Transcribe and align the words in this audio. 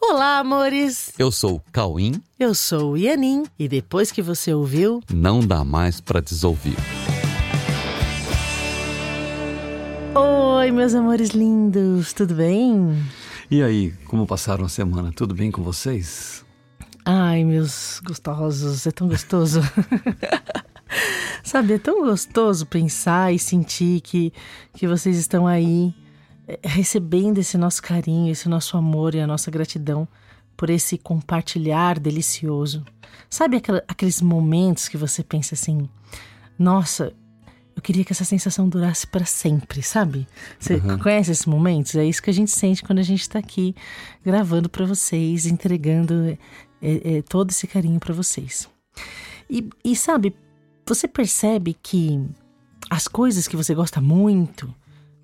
Olá, 0.00 0.38
amores! 0.38 1.12
Eu 1.18 1.32
sou 1.32 1.56
o 1.56 1.62
Cauim. 1.72 2.22
Eu 2.38 2.54
sou 2.54 2.92
o 2.92 2.96
Ianin 2.96 3.44
e 3.58 3.66
depois 3.68 4.12
que 4.12 4.22
você 4.22 4.54
ouviu, 4.54 5.02
não 5.12 5.40
dá 5.40 5.64
mais 5.64 6.00
para 6.00 6.20
desouvir. 6.20 6.76
Oi, 10.14 10.70
meus 10.70 10.94
amores 10.94 11.30
lindos, 11.30 12.12
tudo 12.12 12.34
bem? 12.34 12.96
E 13.50 13.60
aí, 13.60 13.90
como 14.06 14.24
passaram 14.24 14.64
a 14.64 14.68
semana? 14.68 15.12
Tudo 15.14 15.34
bem 15.34 15.50
com 15.50 15.62
vocês? 15.62 16.44
Ai, 17.04 17.42
meus 17.44 18.00
gostosos, 18.04 18.86
é 18.86 18.92
tão 18.92 19.08
gostoso. 19.08 19.60
Sabe, 21.42 21.74
é 21.74 21.78
tão 21.78 22.04
gostoso 22.04 22.66
pensar 22.66 23.34
e 23.34 23.38
sentir 23.38 24.00
que, 24.00 24.32
que 24.74 24.86
vocês 24.86 25.16
estão 25.16 25.46
aí 25.46 25.92
recebendo 26.62 27.38
esse 27.38 27.58
nosso 27.58 27.82
carinho, 27.82 28.32
esse 28.32 28.48
nosso 28.48 28.76
amor 28.76 29.14
e 29.14 29.20
a 29.20 29.26
nossa 29.26 29.50
gratidão 29.50 30.08
por 30.56 30.70
esse 30.70 30.98
compartilhar 30.98 31.98
delicioso. 31.98 32.84
Sabe 33.30 33.62
aqueles 33.86 34.22
momentos 34.22 34.88
que 34.88 34.96
você 34.96 35.22
pensa 35.22 35.54
assim: 35.54 35.88
nossa, 36.58 37.12
eu 37.76 37.82
queria 37.82 38.04
que 38.04 38.12
essa 38.12 38.24
sensação 38.24 38.68
durasse 38.68 39.06
para 39.06 39.24
sempre, 39.24 39.82
sabe? 39.82 40.26
Você 40.58 40.74
uhum. 40.74 40.98
conhece 40.98 41.30
esses 41.30 41.46
momentos? 41.46 41.94
É 41.94 42.04
isso 42.04 42.22
que 42.22 42.30
a 42.30 42.34
gente 42.34 42.50
sente 42.50 42.82
quando 42.82 42.98
a 42.98 43.04
gente 43.04 43.20
está 43.20 43.38
aqui 43.38 43.74
gravando 44.24 44.68
para 44.68 44.84
vocês, 44.84 45.46
entregando 45.46 46.36
é, 46.82 47.18
é, 47.18 47.22
todo 47.22 47.50
esse 47.50 47.68
carinho 47.68 48.00
para 48.00 48.12
vocês. 48.12 48.68
E, 49.48 49.68
e 49.84 49.94
sabe, 49.94 50.34
você 50.84 51.06
percebe 51.06 51.76
que 51.80 52.20
as 52.90 53.06
coisas 53.06 53.46
que 53.46 53.56
você 53.56 53.74
gosta 53.74 54.00
muito, 54.00 54.74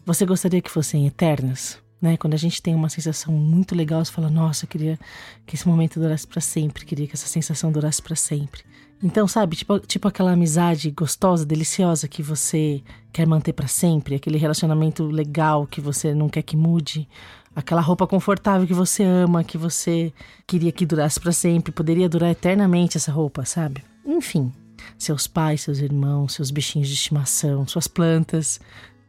você 0.05 0.27
gostaria 0.27 0.61
que 0.61 0.71
fossem 0.71 1.07
eternas? 1.07 1.79
Né? 2.01 2.17
Quando 2.17 2.35
a 2.35 2.39
gente 2.39 2.61
tem 2.61 2.75
uma 2.75 2.89
sensação 2.89 3.33
muito 3.33 3.75
legal, 3.75 4.05
você 4.05 4.13
fala: 4.13 4.29
Nossa, 4.29 4.65
eu 4.65 4.69
queria 4.69 4.99
que 5.47 5.55
esse 5.55 5.67
momento 5.67 5.99
durasse 5.99 6.27
para 6.27 6.41
sempre, 6.41 6.85
queria 6.85 7.07
que 7.07 7.15
essa 7.15 7.27
sensação 7.27 7.73
durasse 7.73 8.03
para 8.03 8.15
sempre. 8.15 8.63
Então, 9.03 9.27
sabe, 9.27 9.57
tipo, 9.57 9.79
tipo 9.81 10.09
aquela 10.09 10.33
amizade 10.33 10.91
gostosa, 10.91 11.45
deliciosa 11.45 12.09
que 12.09 12.23
você 12.23 12.83
quer 13.13 13.27
manter 13.27 13.53
para 13.53 13.67
sempre, 13.67 14.15
aquele 14.15 14.39
relacionamento 14.39 15.05
legal 15.05 15.67
que 15.67 15.81
você 15.81 16.15
não 16.15 16.29
quer 16.29 16.43
que 16.43 16.57
mude, 16.57 17.09
aquela 17.55 17.81
roupa 17.81 18.07
confortável 18.07 18.67
que 18.67 18.75
você 18.75 19.03
ama, 19.03 19.45
que 19.45 19.59
você 19.59 20.13
queria 20.47 20.73
que 20.73 20.87
durasse 20.87 21.21
para 21.21 21.33
sempre, 21.33 21.73
poderia 21.73 22.09
durar 22.09 22.31
eternamente 22.31 22.97
essa 22.97 23.13
roupa, 23.13 23.45
sabe? 23.45 23.85
Enfim, 24.07 24.53
seus 24.99 25.27
pais, 25.27 25.63
seus 25.63 25.79
irmãos, 25.79 26.35
seus 26.35 26.51
bichinhos 26.51 26.89
de 26.89 26.95
estimação, 26.95 27.67
suas 27.67 27.87
plantas, 27.87 28.61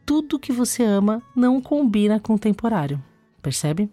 tudo 0.06 0.38
que 0.38 0.52
você 0.52 0.84
ama 0.84 1.20
não 1.34 1.60
combina 1.60 2.20
com 2.20 2.34
o 2.34 2.38
temporário, 2.38 3.02
percebe? 3.42 3.90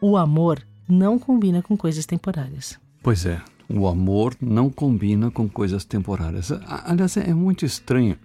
O 0.00 0.16
amor 0.16 0.66
não 0.88 1.18
combina 1.18 1.60
com 1.60 1.76
coisas 1.76 2.06
temporárias. 2.06 2.80
Pois 3.02 3.26
é, 3.26 3.40
o 3.68 3.86
amor 3.86 4.34
não 4.40 4.70
combina 4.70 5.30
com 5.30 5.46
coisas 5.46 5.84
temporárias. 5.84 6.50
Aliás, 6.66 7.18
é 7.18 7.34
muito 7.34 7.66
estranho 7.66 8.16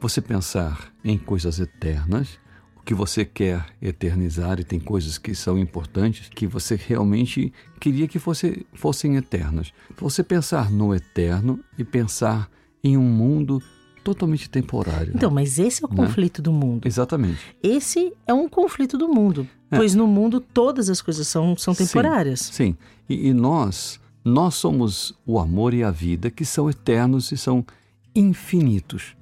você 0.00 0.22
pensar 0.22 0.90
em 1.04 1.18
coisas 1.18 1.60
eternas, 1.60 2.40
o 2.74 2.82
que 2.82 2.94
você 2.94 3.24
quer 3.24 3.66
eternizar, 3.80 4.58
e 4.58 4.64
tem 4.64 4.80
coisas 4.80 5.18
que 5.18 5.34
são 5.34 5.58
importantes 5.58 6.28
que 6.30 6.46
você 6.46 6.74
realmente 6.74 7.52
queria 7.78 8.08
que 8.08 8.18
fosse, 8.18 8.66
fossem 8.72 9.16
eternas. 9.16 9.72
Você 9.98 10.24
pensar 10.24 10.70
no 10.70 10.94
eterno 10.94 11.60
e 11.78 11.84
pensar 11.84 12.50
em 12.82 12.96
um 12.96 13.02
mundo 13.02 13.62
totalmente 14.02 14.48
temporário. 14.48 15.12
Então, 15.14 15.30
mas 15.30 15.58
esse 15.58 15.84
é 15.84 15.86
o 15.86 15.90
né? 15.90 15.96
conflito 15.96 16.42
do 16.42 16.52
mundo. 16.52 16.86
Exatamente. 16.86 17.38
Esse 17.62 18.12
é 18.26 18.34
um 18.34 18.48
conflito 18.48 18.98
do 18.98 19.08
mundo, 19.08 19.46
é. 19.70 19.76
pois 19.76 19.94
no 19.94 20.06
mundo 20.06 20.40
todas 20.40 20.88
as 20.88 21.00
coisas 21.00 21.26
são, 21.28 21.56
são 21.56 21.74
temporárias. 21.74 22.40
Sim, 22.40 22.52
sim. 22.52 22.76
E, 23.08 23.28
e 23.28 23.34
nós 23.34 24.00
nós 24.24 24.54
somos 24.54 25.14
o 25.26 25.38
amor 25.38 25.74
e 25.74 25.82
a 25.82 25.90
vida 25.90 26.30
que 26.30 26.44
são 26.44 26.70
eternos 26.70 27.32
e 27.32 27.36
são 27.36 27.64
infinitos. 28.14 29.16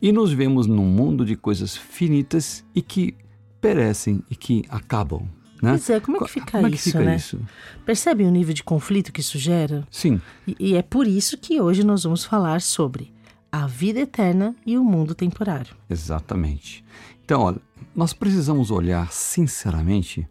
E 0.00 0.12
nos 0.12 0.32
vemos 0.32 0.66
num 0.66 0.84
mundo 0.84 1.24
de 1.24 1.36
coisas 1.36 1.76
finitas 1.76 2.64
e 2.74 2.80
que 2.80 3.14
perecem 3.60 4.22
e 4.30 4.36
que 4.36 4.64
acabam. 4.68 5.22
Né? 5.62 5.70
Pois 5.70 5.90
é, 5.90 6.00
como 6.00 6.18
é 6.18 6.20
que 6.20 6.30
fica, 6.30 6.50
como 6.52 6.66
isso, 6.68 6.74
é 6.74 6.76
que 6.76 6.82
fica 6.82 7.00
né? 7.00 7.16
isso? 7.16 7.40
Percebe 7.84 8.24
o 8.24 8.30
nível 8.30 8.54
de 8.54 8.62
conflito 8.62 9.10
que 9.10 9.20
isso 9.20 9.38
gera? 9.38 9.86
Sim. 9.90 10.20
E, 10.46 10.56
e 10.60 10.74
é 10.76 10.82
por 10.82 11.06
isso 11.06 11.38
que 11.38 11.60
hoje 11.60 11.82
nós 11.82 12.04
vamos 12.04 12.24
falar 12.24 12.60
sobre 12.60 13.12
a 13.56 13.66
vida 13.66 14.00
eterna 14.00 14.54
e 14.66 14.76
o 14.76 14.84
mundo 14.84 15.14
temporário. 15.14 15.74
Exatamente. 15.88 16.84
Então, 17.24 17.40
olha, 17.40 17.60
nós 17.94 18.12
precisamos 18.12 18.70
olhar 18.70 19.10
sinceramente 19.10 20.28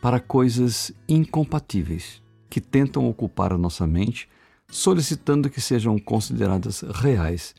para 0.00 0.18
coisas 0.18 0.92
incompatíveis 1.08 2.22
que 2.48 2.60
tentam 2.60 3.08
ocupar 3.08 3.52
a 3.52 3.58
nossa 3.58 3.86
mente, 3.86 4.28
solicitando 4.68 5.50
que 5.50 5.60
sejam 5.60 5.98
consideradas 5.98 6.80
reais, 6.80 7.54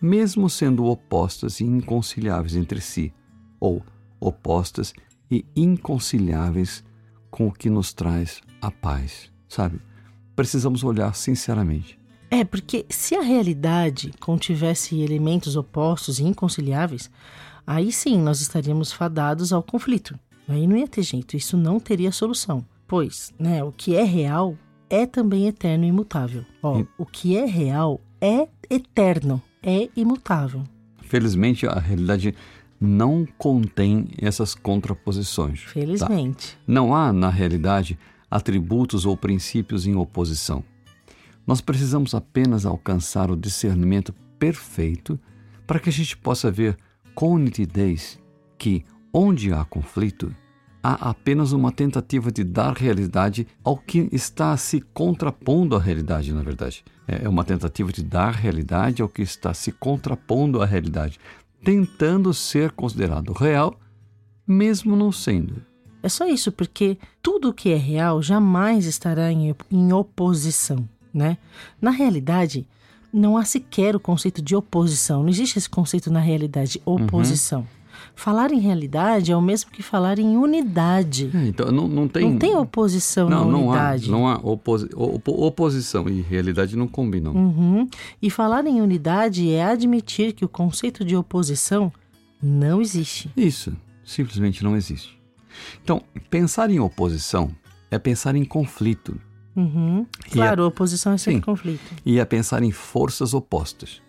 mesmo 0.00 0.48
sendo 0.48 0.84
opostas 0.84 1.60
e 1.60 1.64
inconciliáveis 1.64 2.54
entre 2.54 2.80
si, 2.80 3.12
ou 3.58 3.82
opostas 4.20 4.92
e 5.30 5.44
inconciliáveis 5.56 6.84
com 7.30 7.48
o 7.48 7.52
que 7.52 7.68
nos 7.68 7.92
traz 7.92 8.40
a 8.60 8.70
paz, 8.70 9.32
sabe? 9.48 9.80
Precisamos 10.36 10.84
olhar 10.84 11.14
sinceramente. 11.14 11.98
É, 12.34 12.42
porque 12.42 12.84
se 12.88 13.14
a 13.14 13.22
realidade 13.22 14.12
contivesse 14.18 15.00
elementos 15.00 15.54
opostos 15.54 16.18
e 16.18 16.24
inconciliáveis, 16.24 17.08
aí 17.64 17.92
sim 17.92 18.20
nós 18.20 18.40
estaríamos 18.40 18.92
fadados 18.92 19.52
ao 19.52 19.62
conflito. 19.62 20.18
Aí 20.48 20.66
não 20.66 20.76
ia 20.76 20.88
ter 20.88 21.04
jeito, 21.04 21.36
isso 21.36 21.56
não 21.56 21.78
teria 21.78 22.10
solução. 22.10 22.66
Pois, 22.88 23.32
né, 23.38 23.62
o 23.62 23.70
que 23.70 23.94
é 23.94 24.02
real 24.02 24.58
é 24.90 25.06
também 25.06 25.46
eterno 25.46 25.84
e 25.84 25.88
imutável. 25.88 26.44
Ó, 26.60 26.80
e... 26.80 26.88
o 26.98 27.06
que 27.06 27.36
é 27.36 27.44
real 27.44 28.00
é 28.20 28.48
eterno, 28.68 29.40
é 29.62 29.88
imutável. 29.96 30.64
Felizmente, 31.02 31.68
a 31.68 31.78
realidade 31.78 32.34
não 32.80 33.24
contém 33.38 34.08
essas 34.18 34.56
contraposições. 34.56 35.62
Tá? 35.62 35.68
Felizmente. 35.68 36.54
Tá? 36.54 36.58
Não 36.66 36.96
há, 36.96 37.12
na 37.12 37.30
realidade, 37.30 37.96
atributos 38.28 39.06
ou 39.06 39.16
princípios 39.16 39.86
em 39.86 39.94
oposição. 39.94 40.64
Nós 41.46 41.60
precisamos 41.60 42.14
apenas 42.14 42.64
alcançar 42.64 43.30
o 43.30 43.36
discernimento 43.36 44.14
perfeito 44.38 45.18
para 45.66 45.78
que 45.78 45.88
a 45.88 45.92
gente 45.92 46.16
possa 46.16 46.50
ver 46.50 46.76
com 47.14 47.38
nitidez 47.38 48.18
que, 48.58 48.84
onde 49.12 49.52
há 49.52 49.64
conflito, 49.64 50.34
há 50.82 51.10
apenas 51.10 51.52
uma 51.52 51.72
tentativa 51.72 52.30
de 52.30 52.44
dar 52.44 52.74
realidade 52.76 53.46
ao 53.62 53.76
que 53.76 54.08
está 54.12 54.56
se 54.56 54.80
contrapondo 54.80 55.76
à 55.76 55.80
realidade, 55.80 56.32
na 56.32 56.42
verdade. 56.42 56.84
É, 57.06 57.24
é 57.24 57.28
uma 57.28 57.44
tentativa 57.44 57.92
de 57.92 58.02
dar 58.02 58.32
realidade 58.32 59.00
ao 59.00 59.08
que 59.08 59.22
está 59.22 59.54
se 59.54 59.72
contrapondo 59.72 60.60
à 60.60 60.66
realidade, 60.66 61.18
tentando 61.62 62.32
ser 62.34 62.72
considerado 62.72 63.32
real, 63.32 63.78
mesmo 64.46 64.94
não 64.94 65.10
sendo. 65.10 65.62
É 66.02 66.08
só 66.10 66.26
isso, 66.26 66.52
porque 66.52 66.98
tudo 67.22 67.54
que 67.54 67.70
é 67.70 67.76
real 67.76 68.22
jamais 68.22 68.84
estará 68.84 69.32
em 69.32 69.92
oposição, 69.92 70.86
né? 71.14 71.38
Na 71.80 71.90
realidade, 71.90 72.66
não 73.12 73.36
há 73.36 73.44
sequer 73.44 73.94
o 73.94 74.00
conceito 74.00 74.42
de 74.42 74.56
oposição. 74.56 75.22
Não 75.22 75.30
existe 75.30 75.58
esse 75.58 75.70
conceito 75.70 76.10
na 76.10 76.20
realidade, 76.20 76.82
oposição. 76.84 77.60
Uhum. 77.60 77.66
Falar 78.16 78.52
em 78.52 78.60
realidade 78.60 79.32
é 79.32 79.36
o 79.36 79.42
mesmo 79.42 79.70
que 79.70 79.82
falar 79.82 80.18
em 80.18 80.36
unidade. 80.36 81.30
É, 81.34 81.46
então 81.46 81.70
não, 81.70 81.88
não 81.88 82.08
tem. 82.08 82.30
Não 82.30 82.38
tem 82.38 82.56
oposição 82.56 83.28
não, 83.28 83.50
na 83.50 83.58
unidade. 83.58 84.10
Não 84.10 84.28
há, 84.28 84.34
não 84.34 84.48
há 84.48 84.52
oposi 84.52 84.88
oposição 84.94 86.08
e 86.08 86.20
realidade 86.20 86.76
não 86.76 86.86
combinam. 86.86 87.32
Uhum. 87.32 87.88
E 88.20 88.30
falar 88.30 88.66
em 88.66 88.80
unidade 88.80 89.50
é 89.50 89.64
admitir 89.64 90.32
que 90.32 90.44
o 90.44 90.48
conceito 90.48 91.04
de 91.04 91.16
oposição 91.16 91.92
não 92.42 92.80
existe. 92.80 93.30
Isso, 93.36 93.72
simplesmente 94.04 94.62
não 94.62 94.76
existe. 94.76 95.18
Então, 95.82 96.02
pensar 96.30 96.70
em 96.70 96.80
oposição 96.80 97.50
é 97.90 97.98
pensar 97.98 98.34
em 98.34 98.44
conflito. 98.44 99.20
Uhum. 99.56 100.06
Claro, 100.30 100.62
é... 100.62 100.66
oposição 100.66 101.12
é 101.12 101.18
sempre 101.18 101.40
Sim. 101.40 101.42
conflito. 101.42 101.94
E 102.04 102.18
é 102.18 102.24
pensar 102.24 102.62
em 102.62 102.70
forças 102.70 103.34
opostas. 103.34 104.02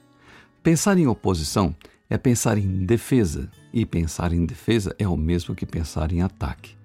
Pensar 0.64 0.98
em 0.98 1.08
oposição 1.08 1.76
é 2.10 2.18
pensar 2.18 2.58
em 2.58 2.86
defesa, 2.86 3.50
e 3.74 3.86
pensar 3.86 4.32
em 4.32 4.46
defesa 4.46 4.96
é 4.98 5.08
o 5.08 5.18
mesmo 5.18 5.54
que 5.54 5.66
pensar 5.66 6.12
em 6.12 6.22
ataque. 6.22 6.76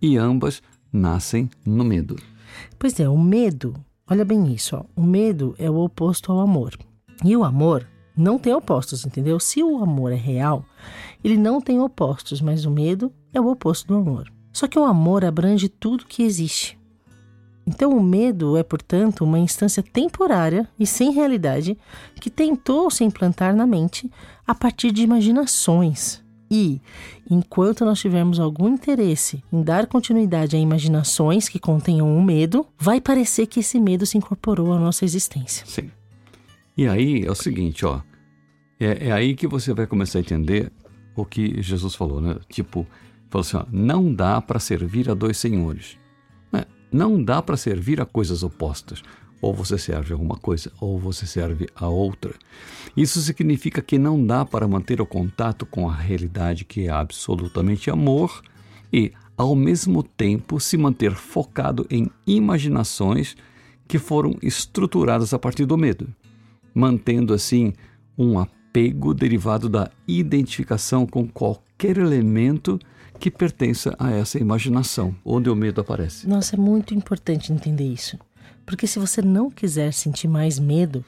E 0.00 0.16
ambas 0.16 0.62
nascem 0.92 1.50
no 1.64 1.84
medo. 1.84 2.16
Pois 2.78 2.98
é, 3.00 3.08
o 3.08 3.18
medo, 3.18 3.74
olha 4.08 4.24
bem 4.24 4.52
isso, 4.52 4.76
ó, 4.76 4.84
o 4.94 5.02
medo 5.02 5.54
é 5.58 5.70
o 5.70 5.76
oposto 5.76 6.30
ao 6.30 6.40
amor. 6.40 6.76
E 7.24 7.36
o 7.36 7.44
amor 7.44 7.86
não 8.16 8.38
tem 8.38 8.54
opostos, 8.54 9.04
entendeu? 9.04 9.38
Se 9.40 9.62
o 9.62 9.78
amor 9.78 10.12
é 10.12 10.16
real, 10.16 10.64
ele 11.22 11.36
não 11.36 11.60
tem 11.60 11.80
opostos, 11.80 12.40
mas 12.40 12.64
o 12.64 12.70
medo 12.70 13.12
é 13.32 13.40
o 13.40 13.48
oposto 13.48 13.88
do 13.88 13.96
amor. 13.96 14.32
Só 14.52 14.66
que 14.66 14.78
o 14.78 14.84
amor 14.84 15.24
abrange 15.24 15.68
tudo 15.68 16.06
que 16.06 16.22
existe. 16.22 16.78
Então, 17.66 17.96
o 17.96 18.02
medo 18.02 18.56
é, 18.56 18.62
portanto, 18.62 19.24
uma 19.24 19.38
instância 19.38 19.82
temporária 19.82 20.68
e 20.78 20.86
sem 20.86 21.10
realidade 21.12 21.76
que 22.20 22.30
tentou 22.30 22.90
se 22.90 23.02
implantar 23.02 23.56
na 23.56 23.66
mente 23.66 24.10
a 24.46 24.54
partir 24.54 24.92
de 24.92 25.02
imaginações, 25.02 26.22
E, 26.50 26.80
enquanto 27.28 27.84
nós 27.84 28.00
tivermos 28.00 28.38
algum 28.38 28.68
interesse 28.68 29.42
em 29.52 29.62
dar 29.62 29.86
continuidade 29.86 30.54
a 30.54 30.58
imaginações 30.58 31.48
que 31.48 31.58
contenham 31.58 32.08
um 32.08 32.22
medo, 32.22 32.66
vai 32.78 33.00
parecer 33.00 33.46
que 33.46 33.60
esse 33.60 33.80
medo 33.80 34.06
se 34.06 34.16
incorporou 34.16 34.72
à 34.72 34.78
nossa 34.78 35.04
existência. 35.04 35.66
Sim. 35.66 35.90
E 36.76 36.86
aí 36.86 37.24
é 37.24 37.30
o 37.30 37.34
seguinte, 37.34 37.84
ó. 37.84 38.00
É, 38.78 39.08
é 39.08 39.12
aí 39.12 39.34
que 39.34 39.46
você 39.46 39.74
vai 39.74 39.86
começar 39.86 40.18
a 40.18 40.20
entender 40.20 40.70
o 41.16 41.24
que 41.24 41.60
Jesus 41.62 41.94
falou, 41.94 42.20
né? 42.20 42.36
Tipo, 42.48 42.86
falou 43.28 43.40
assim, 43.40 43.56
ó, 43.56 43.64
não 43.72 44.14
dá 44.14 44.40
para 44.40 44.60
servir 44.60 45.10
a 45.10 45.14
dois 45.14 45.38
senhores. 45.38 45.98
Não 46.90 47.22
dá 47.22 47.42
para 47.42 47.56
servir 47.56 48.00
a 48.00 48.06
coisas 48.06 48.42
opostas. 48.42 49.02
Ou 49.40 49.52
você 49.52 49.76
serve 49.76 50.14
a 50.14 50.16
uma 50.16 50.36
coisa, 50.36 50.72
ou 50.80 50.98
você 50.98 51.26
serve 51.26 51.68
a 51.74 51.88
outra. 51.88 52.34
Isso 52.96 53.20
significa 53.20 53.82
que 53.82 53.98
não 53.98 54.24
dá 54.24 54.44
para 54.44 54.66
manter 54.66 55.00
o 55.00 55.06
contato 55.06 55.66
com 55.66 55.88
a 55.88 55.94
realidade 55.94 56.64
que 56.64 56.86
é 56.86 56.90
absolutamente 56.90 57.90
amor 57.90 58.42
e, 58.90 59.12
ao 59.36 59.54
mesmo 59.54 60.02
tempo, 60.02 60.58
se 60.58 60.78
manter 60.78 61.14
focado 61.14 61.86
em 61.90 62.10
imaginações 62.26 63.36
que 63.86 63.98
foram 63.98 64.36
estruturadas 64.42 65.34
a 65.34 65.38
partir 65.38 65.66
do 65.66 65.76
medo, 65.76 66.08
mantendo 66.74 67.34
assim 67.34 67.72
um 68.16 68.38
apego 68.38 69.12
derivado 69.12 69.68
da 69.68 69.90
identificação 70.08 71.06
com 71.06 71.28
qualquer 71.28 71.98
elemento 71.98 72.78
que 73.18 73.30
pertença 73.30 73.94
a 73.98 74.10
essa 74.10 74.38
imaginação, 74.38 75.14
onde 75.24 75.50
o 75.50 75.56
medo 75.56 75.80
aparece. 75.80 76.28
Nossa, 76.28 76.56
é 76.56 76.58
muito 76.58 76.94
importante 76.94 77.52
entender 77.52 77.86
isso. 77.86 78.18
Porque 78.64 78.86
se 78.86 78.98
você 78.98 79.22
não 79.22 79.50
quiser 79.50 79.92
sentir 79.92 80.28
mais 80.28 80.58
medo, 80.58 81.04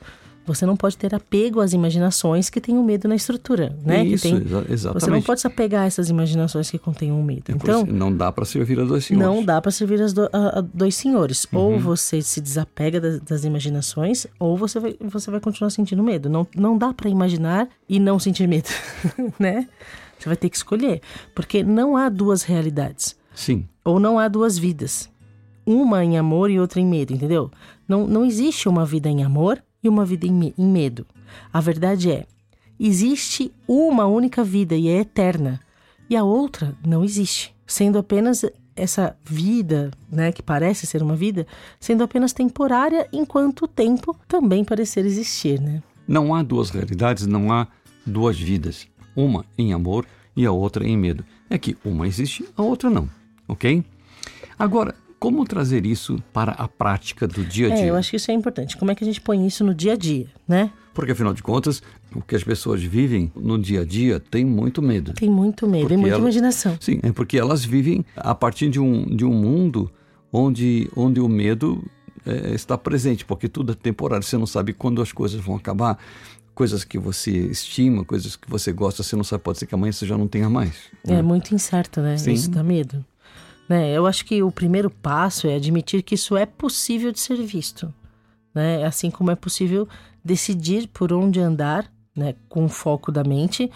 você 0.48 0.64
não 0.64 0.76
pode 0.76 0.96
ter 0.96 1.14
apego 1.14 1.60
às 1.60 1.74
imaginações 1.74 2.48
que 2.48 2.58
têm 2.58 2.78
o 2.78 2.82
medo 2.82 3.06
na 3.06 3.14
estrutura, 3.14 3.76
né? 3.84 4.02
Isso, 4.04 4.22
tem, 4.22 4.36
exa 4.36 4.64
exatamente. 4.68 5.04
Você 5.04 5.10
não 5.10 5.22
pode 5.22 5.40
se 5.42 5.46
apegar 5.46 5.82
a 5.82 5.86
essas 5.86 6.08
imaginações 6.08 6.70
que 6.70 6.78
contêm 6.78 7.12
o 7.12 7.22
medo. 7.22 7.44
Então, 7.50 7.84
não 7.84 8.14
dá 8.14 8.32
para 8.32 8.46
servir 8.46 8.80
a 8.80 8.84
dois 8.84 9.04
senhores. 9.04 9.28
Não 9.28 9.44
dá 9.44 9.60
para 9.60 9.70
servir 9.70 9.98
do, 10.12 10.24
a, 10.32 10.58
a, 10.58 10.60
dois 10.62 10.94
senhores. 10.94 11.46
Uhum. 11.52 11.60
Ou 11.60 11.78
você 11.78 12.22
se 12.22 12.40
desapega 12.40 12.98
das, 12.98 13.20
das, 13.20 13.44
imaginações, 13.44 14.26
ou 14.38 14.56
você 14.56 14.80
vai, 14.80 14.96
você 15.00 15.30
vai 15.30 15.40
continuar 15.40 15.68
sentindo 15.68 16.02
medo. 16.02 16.30
Não, 16.30 16.46
não 16.56 16.78
dá 16.78 16.94
para 16.94 17.10
imaginar 17.10 17.68
e 17.86 18.00
não 18.00 18.18
sentir 18.18 18.48
medo, 18.48 18.70
né? 19.38 19.68
Você 20.18 20.28
vai 20.28 20.36
ter 20.36 20.50
que 20.50 20.56
escolher, 20.56 21.00
porque 21.34 21.62
não 21.62 21.96
há 21.96 22.08
duas 22.08 22.42
realidades. 22.42 23.16
Sim. 23.34 23.68
Ou 23.84 24.00
não 24.00 24.18
há 24.18 24.28
duas 24.28 24.58
vidas 24.58 25.10
uma 25.68 26.02
em 26.02 26.16
amor 26.16 26.50
e 26.50 26.58
outra 26.58 26.80
em 26.80 26.86
medo, 26.86 27.12
entendeu? 27.12 27.50
Não, 27.86 28.06
não 28.06 28.24
existe 28.24 28.70
uma 28.70 28.86
vida 28.86 29.10
em 29.10 29.22
amor 29.22 29.62
e 29.82 29.88
uma 29.88 30.02
vida 30.02 30.26
em, 30.26 30.54
em 30.56 30.66
medo. 30.66 31.06
A 31.52 31.60
verdade 31.60 32.10
é, 32.10 32.26
existe 32.80 33.52
uma 33.66 34.06
única 34.06 34.42
vida 34.42 34.74
e 34.74 34.88
é 34.88 35.00
eterna, 35.00 35.60
e 36.08 36.16
a 36.16 36.24
outra 36.24 36.74
não 36.86 37.04
existe, 37.04 37.54
sendo 37.66 37.98
apenas 37.98 38.46
essa 38.74 39.14
vida, 39.22 39.90
né, 40.10 40.32
que 40.32 40.42
parece 40.42 40.86
ser 40.86 41.02
uma 41.02 41.14
vida, 41.14 41.46
sendo 41.78 42.02
apenas 42.02 42.32
temporária, 42.32 43.06
enquanto 43.12 43.66
o 43.66 43.68
tempo 43.68 44.16
também 44.26 44.64
parecer 44.64 45.04
existir, 45.04 45.60
né? 45.60 45.82
Não 46.06 46.34
há 46.34 46.42
duas 46.42 46.70
realidades, 46.70 47.26
não 47.26 47.52
há 47.52 47.66
duas 48.06 48.40
vidas, 48.40 48.88
uma 49.18 49.44
em 49.58 49.72
amor 49.72 50.06
e 50.36 50.46
a 50.46 50.52
outra 50.52 50.86
em 50.86 50.96
medo. 50.96 51.24
É 51.50 51.58
que 51.58 51.76
uma 51.84 52.06
existe, 52.06 52.44
a 52.56 52.62
outra 52.62 52.88
não, 52.88 53.08
ok? 53.48 53.84
Agora, 54.56 54.94
como 55.18 55.44
trazer 55.44 55.84
isso 55.84 56.22
para 56.32 56.52
a 56.52 56.68
prática 56.68 57.26
do 57.26 57.44
dia 57.44 57.66
a 57.66 57.74
dia? 57.74 57.84
É, 57.86 57.90
eu 57.90 57.96
acho 57.96 58.10
que 58.10 58.16
isso 58.16 58.30
é 58.30 58.34
importante. 58.34 58.76
Como 58.76 58.90
é 58.90 58.94
que 58.94 59.02
a 59.02 59.06
gente 59.06 59.20
põe 59.20 59.44
isso 59.44 59.64
no 59.64 59.74
dia 59.74 59.94
a 59.94 59.96
dia, 59.96 60.28
né? 60.46 60.70
Porque, 60.94 61.12
afinal 61.12 61.32
de 61.32 61.42
contas, 61.42 61.82
o 62.14 62.20
que 62.20 62.34
as 62.34 62.44
pessoas 62.44 62.82
vivem 62.82 63.30
no 63.34 63.58
dia 63.58 63.82
a 63.82 63.84
dia 63.84 64.20
tem 64.20 64.44
muito 64.44 64.80
medo. 64.80 65.12
Tem 65.14 65.30
muito 65.30 65.66
medo, 65.66 65.88
tem 65.88 65.96
muita 65.96 66.16
elas, 66.16 66.22
imaginação. 66.22 66.76
Sim, 66.80 67.00
é 67.02 67.12
porque 67.12 67.38
elas 67.38 67.64
vivem 67.64 68.04
a 68.16 68.34
partir 68.34 68.68
de 68.68 68.80
um, 68.80 69.04
de 69.04 69.24
um 69.24 69.32
mundo 69.32 69.90
onde, 70.32 70.90
onde 70.96 71.20
o 71.20 71.28
medo 71.28 71.84
é, 72.26 72.54
está 72.54 72.76
presente, 72.76 73.24
porque 73.24 73.48
tudo 73.48 73.72
é 73.72 73.74
temporário, 73.74 74.24
você 74.24 74.36
não 74.36 74.46
sabe 74.46 74.72
quando 74.72 75.00
as 75.00 75.12
coisas 75.12 75.40
vão 75.40 75.56
acabar. 75.56 75.98
Coisas 76.58 76.82
que 76.82 76.98
você 76.98 77.30
estima, 77.30 78.04
coisas 78.04 78.34
que 78.34 78.50
você 78.50 78.72
gosta, 78.72 79.04
você 79.04 79.14
não 79.14 79.22
sabe, 79.22 79.44
pode 79.44 79.58
ser 79.58 79.66
que 79.66 79.76
amanhã 79.76 79.92
você 79.92 80.04
já 80.04 80.18
não 80.18 80.26
tenha 80.26 80.50
mais. 80.50 80.74
É 81.06 81.12
né? 81.12 81.22
muito 81.22 81.54
incerto, 81.54 82.00
né? 82.00 82.18
Sim. 82.18 82.32
Isso 82.32 82.50
dá 82.50 82.64
medo. 82.64 83.04
Né? 83.68 83.92
Eu 83.96 84.08
acho 84.08 84.24
que 84.24 84.42
o 84.42 84.50
primeiro 84.50 84.90
passo 84.90 85.46
é 85.46 85.54
admitir 85.54 86.02
que 86.02 86.16
isso 86.16 86.36
é 86.36 86.44
possível 86.44 87.12
de 87.12 87.20
ser 87.20 87.40
visto. 87.44 87.94
Né? 88.52 88.84
Assim 88.84 89.08
como 89.08 89.30
é 89.30 89.36
possível 89.36 89.86
decidir 90.24 90.88
por 90.88 91.12
onde 91.12 91.38
andar 91.38 91.88
né? 92.16 92.34
com 92.48 92.64
o 92.64 92.68
foco 92.68 93.12
da 93.12 93.22
mente. 93.22 93.70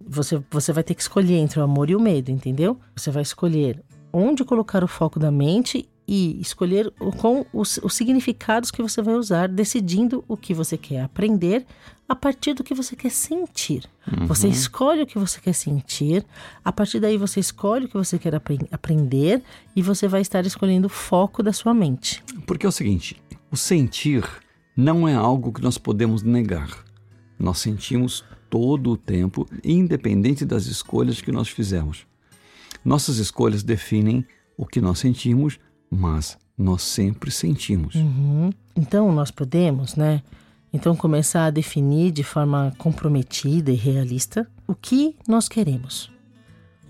Você, 0.00 0.40
você 0.48 0.72
vai 0.72 0.84
ter 0.84 0.94
que 0.94 1.02
escolher 1.02 1.34
entre 1.34 1.58
o 1.58 1.64
amor 1.64 1.90
e 1.90 1.96
o 1.96 2.00
medo, 2.00 2.30
entendeu? 2.30 2.78
Você 2.94 3.10
vai 3.10 3.22
escolher 3.24 3.82
onde 4.12 4.44
colocar 4.44 4.84
o 4.84 4.88
foco 4.88 5.18
da 5.18 5.32
mente 5.32 5.88
e 6.12 6.40
escolher 6.40 6.92
com 7.18 7.46
os, 7.52 7.78
os, 7.84 7.94
significados 7.94 8.72
que 8.72 8.82
você 8.82 9.00
vai 9.00 9.14
usar, 9.14 9.48
decidindo 9.48 10.24
o 10.26 10.36
que 10.36 10.52
você 10.52 10.76
quer 10.76 11.02
aprender 11.04 11.64
a 12.08 12.16
partir 12.16 12.52
do 12.52 12.64
que 12.64 12.74
você 12.74 12.96
quer 12.96 13.12
sentir. 13.12 13.88
Uhum. 14.10 14.26
Você 14.26 14.48
escolhe 14.48 15.02
o 15.02 15.06
que 15.06 15.16
você 15.16 15.40
quer 15.40 15.52
sentir, 15.52 16.26
a 16.64 16.72
partir 16.72 16.98
daí 16.98 17.16
você 17.16 17.38
escolhe 17.38 17.84
o 17.84 17.88
que 17.88 17.96
você 17.96 18.18
quer 18.18 18.34
apre 18.34 18.58
aprender 18.72 19.40
e 19.76 19.82
você 19.82 20.08
vai 20.08 20.20
estar 20.20 20.44
escolhendo 20.44 20.88
o 20.88 20.90
foco 20.90 21.44
da 21.44 21.52
sua 21.52 21.72
mente. 21.72 22.20
Porque 22.44 22.66
é 22.66 22.68
o 22.68 22.72
seguinte: 22.72 23.22
o 23.48 23.56
sentir 23.56 24.28
não 24.76 25.06
é 25.06 25.14
algo 25.14 25.52
que 25.52 25.62
nós 25.62 25.78
podemos 25.78 26.24
negar. 26.24 26.84
Nós 27.38 27.58
sentimos 27.58 28.24
todo 28.50 28.90
o 28.90 28.96
tempo, 28.96 29.46
independente 29.62 30.44
das 30.44 30.66
escolhas 30.66 31.20
que 31.20 31.30
nós 31.30 31.48
fizemos. 31.48 32.04
Nossas 32.84 33.18
escolhas 33.18 33.62
definem 33.62 34.26
o 34.56 34.66
que 34.66 34.80
nós 34.80 34.98
sentimos 34.98 35.60
mas 35.90 36.38
nós 36.56 36.82
sempre 36.82 37.30
sentimos. 37.30 37.94
Uhum. 37.94 38.50
Então 38.76 39.12
nós 39.12 39.30
podemos, 39.30 39.96
né? 39.96 40.22
Então 40.72 40.94
começar 40.94 41.46
a 41.46 41.50
definir 41.50 42.12
de 42.12 42.22
forma 42.22 42.72
comprometida 42.78 43.72
e 43.72 43.74
realista 43.74 44.46
o 44.68 44.74
que 44.74 45.16
nós 45.26 45.48
queremos. 45.48 46.10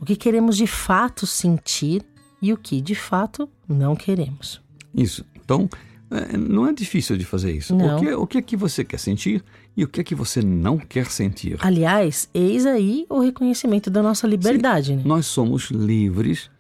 O 0.01 0.05
que 0.05 0.17
queremos 0.17 0.57
de 0.57 0.67
fato 0.67 1.27
sentir 1.27 2.03
e 2.43 2.53
o 2.53 2.57
que 2.57 2.81
de 2.81 2.95
fato 2.95 3.49
não 3.69 3.97
queremos. 3.97 4.61
Isso. 4.95 5.25
Então, 5.35 5.69
é, 6.11 6.37
não 6.37 6.67
é 6.67 6.73
difícil 6.73 7.17
de 7.17 7.25
fazer 7.25 7.53
isso. 7.53 7.75
Não. 7.75 7.97
O, 7.97 8.01
que, 8.01 8.13
o 8.15 8.27
que 8.27 8.39
é 8.39 8.43
que 8.43 8.57
você 8.57 8.85
quer 8.85 8.99
sentir 8.99 9.45
e 9.77 9.85
o 9.85 9.89
que 9.89 10.01
é 10.01 10.05
que 10.05 10.15
você 10.15 10.43
não 10.43 10.77
quer 10.77 11.07
sentir. 11.07 11.57
Aliás, 11.61 12.29
eis 12.35 12.67
aí 12.67 13.07
o 13.09 13.21
reconhecimento 13.21 13.91
da 13.91 14.03
nossa 14.03 14.27
liberdade. 14.27 14.89
Sim, 14.89 14.97
né? 14.97 15.03
Nós 15.05 15.27
somos 15.27 15.71
livres 15.71 16.51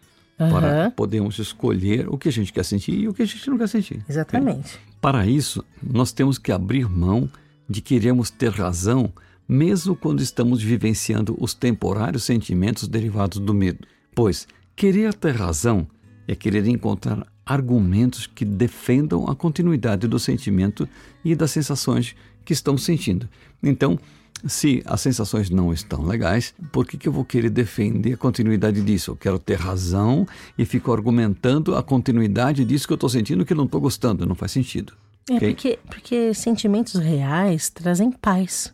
uhum. 0.41 0.51
para 0.51 0.91
podermos 0.91 1.39
escolher 1.39 2.09
o 2.09 2.17
que 2.17 2.29
a 2.29 2.33
gente 2.33 2.53
quer 2.53 2.65
sentir 2.65 2.99
e 2.99 3.09
o 3.09 3.15
que 3.15 3.23
a 3.23 3.27
gente 3.27 3.49
não 3.49 3.59
quer 3.59 3.69
sentir. 3.69 4.03
Exatamente. 4.09 4.79
Para 5.01 5.27
isso, 5.27 5.65
nós 5.83 6.13
temos 6.13 6.39
que 6.39 6.51
abrir 6.51 6.89
mão 6.89 7.29
de 7.69 7.81
queremos 7.81 8.31
ter 8.31 8.51
razão, 8.51 9.13
mesmo 9.49 9.95
quando 9.95 10.23
estamos 10.23 10.63
vivenciando 10.63 11.37
os 11.39 11.55
temporários 11.55 12.25
sentimentos 12.25 12.89
derivados 12.89 13.39
do 13.39 13.55
medo. 13.55 13.87
Pois 14.15 14.49
querer 14.75 15.15
ter 15.15 15.37
razão 15.37 15.87
é 16.27 16.35
querer 16.35 16.67
encontrar 16.67 17.27
argumentos 17.45 18.27
que 18.27 18.45
defendam 18.45 19.29
a 19.29 19.35
continuidade 19.35 20.07
do 20.07 20.19
sentimento 20.19 20.89
e 21.25 21.35
das 21.35 21.51
sensações 21.51 22.15
que 22.45 22.53
estamos 22.53 22.85
sentindo. 22.85 23.29
Então, 23.63 23.99
se 24.47 24.83
as 24.87 25.01
sensações 25.01 25.51
não 25.51 25.73
estão 25.73 26.05
legais, 26.05 26.55
por 26.73 26.87
que, 26.87 26.97
que 26.97 27.09
eu 27.09 27.13
vou 27.13 27.25
querer 27.25 27.51
defender 27.51 28.15
a 28.15 28.17
continuidade 28.17 28.81
disso? 28.83 29.11
Eu 29.13 29.17
quero 29.17 29.39
ter 29.39 29.59
razão 29.59 30.27
e 30.57 30.65
fico 30.65 30.93
argumentando 30.93 31.77
a 31.77 31.83
continuidade 31.83 32.65
disso 32.65 32.87
que 32.87 32.93
eu 32.93 32.97
estou 32.97 33.09
sentindo 33.09 33.45
que 33.45 33.53
eu 33.53 33.57
não 33.57 33.65
estou 33.65 33.81
gostando. 33.81 34.27
Não 34.27 34.35
faz 34.35 34.53
sentido. 34.53 34.93
É 35.29 35.37
okay? 35.37 35.55
porque, 35.55 35.79
porque 35.87 36.35
sentimentos 36.35 36.95
reais 36.95 37.69
trazem 37.71 38.11
paz. 38.11 38.73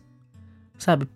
Sabe? 0.77 1.07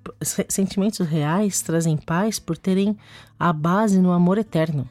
Sentimentos 0.49 1.05
reais 1.07 1.61
trazem 1.61 1.95
paz 1.95 2.39
por 2.39 2.57
terem 2.57 2.97
a 3.39 3.53
base 3.53 3.99
no 3.99 4.11
amor 4.11 4.37
eterno. 4.37 4.89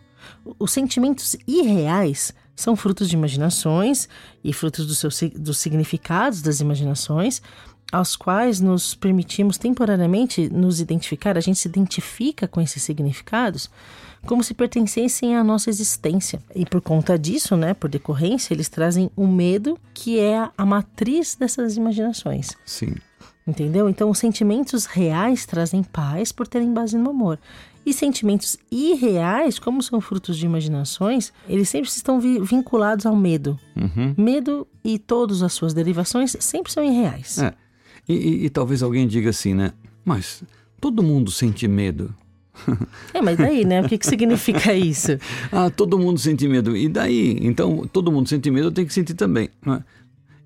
Os 0.58 0.70
sentimentos 0.70 1.36
irreais 1.46 2.32
são 2.54 2.76
frutos 2.76 3.08
de 3.08 3.16
imaginações 3.16 4.08
e 4.44 4.52
frutos 4.52 4.86
do 4.86 4.94
seu, 4.94 5.10
dos 5.34 5.58
significados 5.58 6.42
das 6.42 6.60
imaginações, 6.60 7.40
aos 7.92 8.16
quais 8.16 8.60
nos 8.60 8.94
permitimos 8.94 9.58
temporariamente 9.58 10.48
nos 10.48 10.80
identificar, 10.80 11.36
a 11.36 11.40
gente 11.40 11.58
se 11.58 11.68
identifica 11.68 12.46
com 12.46 12.60
esses 12.60 12.82
significados 12.82 13.70
como 14.26 14.44
se 14.44 14.54
pertencessem 14.54 15.36
à 15.36 15.42
nossa 15.42 15.70
existência. 15.70 16.40
E 16.54 16.66
por 16.66 16.80
conta 16.80 17.18
disso, 17.18 17.56
né, 17.56 17.74
por 17.74 17.88
decorrência, 17.88 18.52
eles 18.52 18.68
trazem 18.68 19.10
o 19.16 19.26
medo 19.26 19.78
que 19.94 20.18
é 20.18 20.48
a 20.56 20.66
matriz 20.66 21.34
dessas 21.34 21.76
imaginações. 21.76 22.50
Sim. 22.64 22.94
Entendeu? 23.46 23.88
Então, 23.88 24.10
os 24.10 24.18
sentimentos 24.18 24.84
reais 24.84 25.46
trazem 25.46 25.82
paz 25.82 26.30
por 26.30 26.46
terem 26.46 26.72
base 26.72 26.96
no 26.96 27.10
amor. 27.10 27.38
E 27.84 27.94
sentimentos 27.94 28.58
irreais, 28.70 29.58
como 29.58 29.82
são 29.82 30.00
frutos 30.00 30.36
de 30.36 30.44
imaginações, 30.44 31.32
eles 31.48 31.68
sempre 31.68 31.88
estão 31.88 32.20
vi 32.20 32.38
vinculados 32.38 33.06
ao 33.06 33.16
medo. 33.16 33.58
Uhum. 33.74 34.14
Medo 34.16 34.68
e 34.84 34.98
todas 34.98 35.42
as 35.42 35.54
suas 35.54 35.72
derivações 35.72 36.36
sempre 36.40 36.70
são 36.70 36.84
irreais. 36.84 37.38
É. 37.38 37.54
E, 38.10 38.14
e, 38.14 38.44
e, 38.46 38.50
talvez 38.50 38.82
alguém 38.82 39.06
diga 39.06 39.30
assim, 39.30 39.54
né? 39.54 39.72
Mas 40.04 40.42
todo 40.80 41.00
mundo 41.00 41.30
sente 41.30 41.68
medo. 41.68 42.12
É, 43.14 43.22
mas 43.22 43.38
daí, 43.38 43.64
né? 43.64 43.80
O 43.80 43.88
que, 43.88 43.96
que 43.96 44.06
significa 44.06 44.74
isso? 44.74 45.12
ah, 45.50 45.70
todo 45.70 45.98
mundo 45.98 46.18
sente 46.18 46.46
medo. 46.48 46.76
E 46.76 46.88
daí? 46.88 47.38
Então, 47.40 47.88
todo 47.92 48.10
mundo 48.10 48.28
sente 48.28 48.50
medo, 48.50 48.68
eu 48.68 48.72
tenho 48.72 48.86
que 48.86 48.92
sentir 48.92 49.14
também. 49.14 49.48
Não 49.64 49.74
é? 49.74 49.84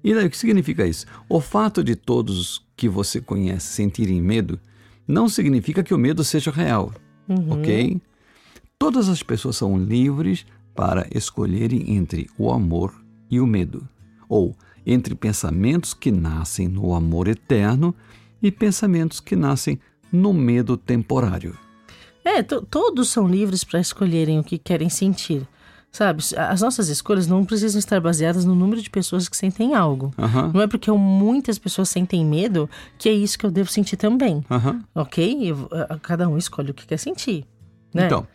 E 0.03 0.15
daí, 0.15 0.27
o 0.27 0.31
que 0.31 0.37
significa 0.37 0.87
isso? 0.87 1.07
O 1.29 1.41
fato 1.41 1.83
de 1.83 1.97
todos 1.97 2.63
que 2.77 2.89
você 2.89 3.21
conhece 3.21 3.69
sentirem 3.69 4.21
medo 4.21 4.61
não 5.09 5.29
significa 5.29 5.83
que 5.83 5.95
o 5.95 5.99
medo 5.99 6.23
seja 6.23 6.51
real, 6.51 6.93
uhum. 7.29 7.53
ok? 7.53 8.01
Todas 8.79 9.09
as 9.09 9.23
pessoas 9.23 9.57
são 9.57 9.79
livres 9.79 10.45
para 10.75 11.07
escolherem 11.15 11.97
entre 11.97 12.29
o 12.37 12.53
amor 12.53 12.95
e 13.31 13.41
o 13.41 13.47
medo, 13.47 13.89
ou 14.29 14.55
entre 14.87 15.15
pensamentos 15.15 15.95
que 15.95 16.11
nascem 16.11 16.69
no 16.69 16.95
amor 16.95 17.29
eterno 17.29 17.95
e 18.43 18.51
pensamentos 18.51 19.21
que 19.21 19.35
nascem 19.35 19.81
no 20.13 20.33
medo 20.33 20.77
temporário. 20.77 21.57
É, 22.25 22.43
todos 22.43 23.09
são 23.09 23.29
livres 23.29 23.65
para 23.65 23.81
escolherem 23.81 24.39
o 24.39 24.45
que 24.45 24.59
querem 24.59 24.89
sentir. 24.89 25.47
Sabe, 25.93 26.25
as 26.37 26.61
nossas 26.61 26.89
escolhas 26.89 27.29
não 27.29 27.45
precisam 27.45 27.79
estar 27.79 28.01
baseadas 28.01 28.45
no 28.45 28.53
número 28.53 28.83
de 28.83 28.91
pessoas 28.91 29.29
que 29.29 29.37
sentem 29.37 29.75
algo. 29.75 30.13
Uhum. 30.19 30.51
Não 30.53 30.61
é 30.61 30.67
porque 30.67 30.91
muitas 30.91 31.57
pessoas 31.57 31.89
sentem 31.89 32.25
medo 32.25 32.69
que 32.99 33.09
é 33.09 33.13
isso 33.13 33.39
que 33.39 33.47
eu 33.47 33.51
devo 33.51 33.71
sentir 33.71 33.97
também. 33.97 34.45
Uhum. 34.51 34.83
Ok? 34.93 35.39
Eu, 35.41 35.69
cada 36.03 36.29
um 36.29 36.37
escolhe 36.37 36.73
o 36.73 36.75
que 36.75 36.85
quer 36.85 36.97
sentir. 36.97 37.47
Né? 37.93 38.07
Então, 38.07 38.27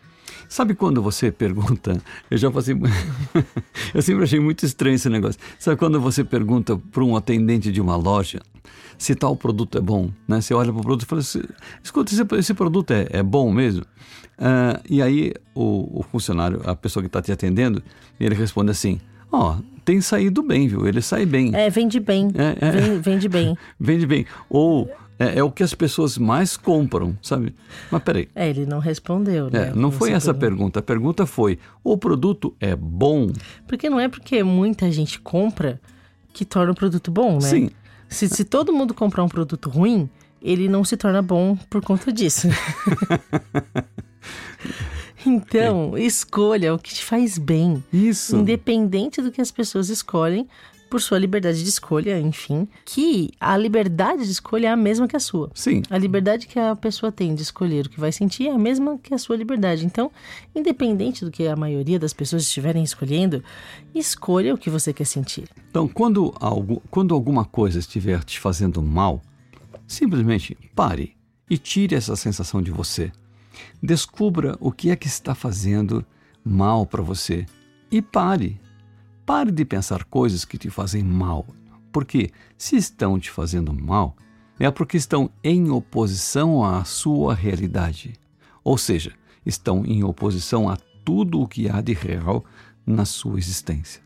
Sabe 0.50 0.74
quando 0.74 1.00
você 1.00 1.30
pergunta? 1.30 2.02
Eu 2.28 2.36
já 2.36 2.50
passei. 2.50 2.74
eu 3.94 4.02
sempre 4.02 4.24
achei 4.24 4.40
muito 4.40 4.66
estranho 4.66 4.96
esse 4.96 5.08
negócio. 5.08 5.40
Sabe 5.60 5.76
quando 5.76 6.00
você 6.00 6.24
pergunta 6.24 6.76
para 6.76 7.04
um 7.04 7.16
atendente 7.16 7.70
de 7.70 7.80
uma 7.80 7.94
loja 7.94 8.40
se 8.98 9.14
tal 9.14 9.36
produto 9.36 9.78
é 9.78 9.80
bom? 9.80 10.10
Né? 10.26 10.40
Você 10.40 10.52
olha 10.52 10.72
para 10.72 10.80
o 10.80 10.82
produto 10.82 11.04
e 11.04 11.06
fala 11.06 11.20
assim: 11.20 11.40
escuta, 11.84 12.12
esse, 12.12 12.26
esse 12.36 12.52
produto 12.52 12.90
é, 12.90 13.06
é 13.10 13.22
bom 13.22 13.52
mesmo? 13.52 13.82
Uh, 14.40 14.82
e 14.90 15.00
aí 15.00 15.32
o, 15.54 16.00
o, 16.00 16.02
funcionário, 16.02 16.60
a 16.64 16.74
pessoa 16.74 17.00
que 17.00 17.06
está 17.06 17.22
te 17.22 17.30
atendendo, 17.30 17.80
ele 18.18 18.34
responde 18.34 18.72
assim: 18.72 19.00
Ó, 19.30 19.52
oh, 19.52 19.79
tem 19.90 20.00
saído 20.00 20.40
bem, 20.40 20.68
viu? 20.68 20.86
Ele 20.86 21.02
sai 21.02 21.26
bem. 21.26 21.50
É, 21.52 21.68
vende 21.68 21.98
bem. 21.98 22.30
É, 22.36 22.64
é, 22.64 22.98
vende 22.98 23.28
bem. 23.28 23.58
vende 23.78 24.06
bem. 24.06 24.24
Ou 24.48 24.88
é, 25.18 25.40
é, 25.40 25.42
o 25.42 25.50
que 25.50 25.64
as 25.64 25.74
pessoas 25.74 26.16
mais 26.16 26.56
compram, 26.56 27.18
sabe? 27.20 27.52
Mas 27.90 28.00
peraí. 28.04 28.28
É, 28.32 28.48
ele 28.48 28.66
não 28.66 28.78
respondeu, 28.78 29.50
né? 29.50 29.70
É, 29.70 29.74
não 29.74 29.90
foi 29.90 30.12
essa 30.12 30.30
a 30.30 30.34
pergunta. 30.34 30.78
A 30.78 30.82
pergunta 30.82 31.26
foi: 31.26 31.58
o 31.82 31.98
produto 31.98 32.54
é 32.60 32.76
bom? 32.76 33.32
Porque 33.66 33.90
não 33.90 33.98
é 33.98 34.08
porque 34.08 34.44
muita 34.44 34.92
gente 34.92 35.20
compra 35.20 35.80
que 36.32 36.44
torna 36.44 36.70
o 36.70 36.74
produto 36.76 37.10
bom, 37.10 37.34
né? 37.34 37.40
Sim. 37.40 37.70
Se, 38.08 38.28
se 38.28 38.44
todo 38.44 38.72
mundo 38.72 38.94
comprar 38.94 39.24
um 39.24 39.28
produto 39.28 39.68
ruim, 39.68 40.08
ele 40.40 40.68
não 40.68 40.84
se 40.84 40.96
torna 40.96 41.20
bom 41.20 41.56
por 41.68 41.84
conta 41.84 42.12
disso. 42.12 42.46
então, 45.26 45.96
escolha 45.96 46.74
o 46.74 46.78
que 46.78 46.94
te 46.94 47.04
faz 47.04 47.38
bem. 47.38 47.82
Isso. 47.92 48.36
Independente 48.36 49.20
do 49.20 49.30
que 49.30 49.40
as 49.40 49.50
pessoas 49.50 49.88
escolhem, 49.88 50.48
por 50.90 51.00
sua 51.00 51.18
liberdade 51.18 51.62
de 51.62 51.68
escolha, 51.68 52.18
enfim, 52.18 52.68
que 52.84 53.30
a 53.40 53.56
liberdade 53.56 54.24
de 54.24 54.32
escolha 54.32 54.66
é 54.66 54.70
a 54.70 54.76
mesma 54.76 55.06
que 55.06 55.16
a 55.16 55.20
sua. 55.20 55.48
Sim. 55.54 55.82
A 55.88 55.96
liberdade 55.96 56.48
que 56.48 56.58
a 56.58 56.74
pessoa 56.74 57.12
tem 57.12 57.32
de 57.32 57.42
escolher 57.42 57.86
o 57.86 57.88
que 57.88 58.00
vai 58.00 58.10
sentir 58.10 58.48
é 58.48 58.50
a 58.50 58.58
mesma 58.58 58.98
que 58.98 59.14
a 59.14 59.18
sua 59.18 59.36
liberdade. 59.36 59.86
Então, 59.86 60.10
independente 60.52 61.24
do 61.24 61.30
que 61.30 61.46
a 61.46 61.54
maioria 61.54 61.98
das 61.98 62.12
pessoas 62.12 62.42
estiverem 62.42 62.82
escolhendo, 62.82 63.42
escolha 63.94 64.52
o 64.52 64.58
que 64.58 64.68
você 64.68 64.92
quer 64.92 65.06
sentir. 65.06 65.44
Então, 65.70 65.86
quando, 65.86 66.34
algo, 66.40 66.82
quando 66.90 67.14
alguma 67.14 67.44
coisa 67.44 67.78
estiver 67.78 68.24
te 68.24 68.40
fazendo 68.40 68.82
mal, 68.82 69.22
simplesmente 69.86 70.58
pare 70.74 71.14
e 71.48 71.56
tire 71.56 71.94
essa 71.94 72.16
sensação 72.16 72.60
de 72.60 72.72
você. 72.72 73.12
Descubra 73.82 74.56
o 74.60 74.70
que 74.72 74.90
é 74.90 74.96
que 74.96 75.06
está 75.06 75.34
fazendo 75.34 76.04
mal 76.44 76.86
para 76.86 77.02
você 77.02 77.46
e 77.90 78.00
pare 78.00 78.60
Pare 79.30 79.52
de 79.52 79.64
pensar 79.64 80.02
coisas 80.02 80.44
que 80.44 80.58
te 80.58 80.68
fazem 80.70 81.04
mal, 81.04 81.46
porque 81.92 82.32
se 82.58 82.74
estão 82.74 83.16
te 83.16 83.30
fazendo 83.30 83.72
mal, 83.72 84.16
é 84.58 84.68
porque 84.72 84.96
estão 84.96 85.30
em 85.44 85.70
oposição 85.70 86.64
à 86.64 86.82
sua 86.82 87.32
realidade. 87.32 88.14
Ou 88.64 88.76
seja, 88.76 89.12
estão 89.46 89.86
em 89.86 90.02
oposição 90.02 90.68
a 90.68 90.76
tudo 91.04 91.40
o 91.40 91.46
que 91.46 91.68
há 91.68 91.80
de 91.80 91.92
real 91.92 92.44
na 92.84 93.04
sua 93.04 93.38
existência. 93.38 94.02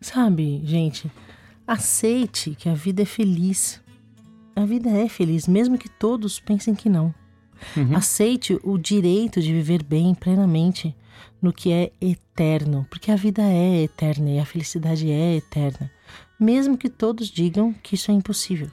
Sabe, 0.00 0.62
gente, 0.64 1.10
aceite 1.66 2.54
que 2.56 2.68
a 2.68 2.74
vida 2.74 3.02
é 3.02 3.04
feliz. 3.04 3.80
A 4.54 4.64
vida 4.64 4.90
é 4.90 5.08
feliz, 5.08 5.48
mesmo 5.48 5.76
que 5.76 5.88
todos 5.88 6.38
pensem 6.38 6.72
que 6.72 6.88
não. 6.88 7.12
Uhum. 7.76 7.96
Aceite 7.96 8.58
o 8.62 8.78
direito 8.78 9.40
de 9.40 9.52
viver 9.52 9.82
bem 9.82 10.14
plenamente 10.14 10.94
no 11.40 11.52
que 11.52 11.72
é 11.72 11.92
eterno, 12.00 12.86
porque 12.88 13.10
a 13.10 13.16
vida 13.16 13.42
é 13.42 13.82
eterna 13.82 14.30
e 14.30 14.38
a 14.38 14.44
felicidade 14.44 15.10
é 15.10 15.36
eterna, 15.36 15.90
mesmo 16.38 16.78
que 16.78 16.88
todos 16.88 17.28
digam 17.28 17.72
que 17.82 17.96
isso 17.96 18.10
é 18.10 18.14
impossível. 18.14 18.70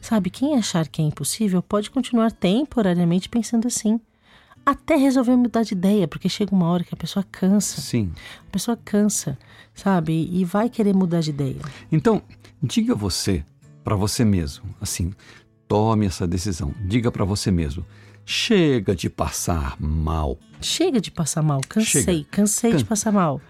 Sabe, 0.00 0.30
quem 0.30 0.56
achar 0.56 0.88
que 0.88 1.00
é 1.00 1.04
impossível 1.04 1.62
pode 1.62 1.90
continuar 1.90 2.32
temporariamente 2.32 3.28
pensando 3.28 3.68
assim, 3.68 4.00
até 4.64 4.96
resolver 4.96 5.36
mudar 5.36 5.62
de 5.62 5.74
ideia, 5.74 6.08
porque 6.08 6.28
chega 6.28 6.54
uma 6.54 6.68
hora 6.68 6.82
que 6.82 6.94
a 6.94 6.96
pessoa 6.96 7.24
cansa. 7.30 7.80
Sim. 7.80 8.12
A 8.48 8.50
pessoa 8.50 8.76
cansa, 8.76 9.38
sabe, 9.74 10.28
e 10.32 10.44
vai 10.44 10.68
querer 10.68 10.94
mudar 10.94 11.20
de 11.20 11.30
ideia. 11.30 11.60
Então, 11.90 12.22
diga 12.62 12.94
você 12.94 13.44
para 13.84 13.96
você 13.96 14.24
mesmo, 14.24 14.64
assim, 14.80 15.12
tome 15.68 16.06
essa 16.06 16.26
decisão. 16.26 16.74
Diga 16.86 17.10
para 17.10 17.24
você 17.24 17.50
mesmo: 17.50 17.84
chega 18.24 18.94
de 18.94 19.08
passar 19.10 19.76
mal. 19.80 20.38
Chega 20.60 21.00
de 21.00 21.10
passar 21.10 21.42
mal, 21.42 21.60
cansei, 21.68 22.02
chega. 22.02 22.26
cansei 22.30 22.70
Can... 22.70 22.76
de 22.76 22.84
passar 22.84 23.12
mal. 23.12 23.40